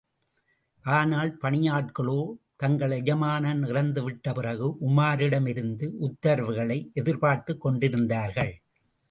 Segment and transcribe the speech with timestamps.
[0.85, 2.21] ஆனால் பணியாட்களோ
[2.55, 8.53] தங்கள் எஜமானன் இறந்துவிட்ட பிறகு உமாரிடமிருந்தே உத்தரவுகளை எதிர்பார்த்துக் கொண்டிருந்தார்கள்.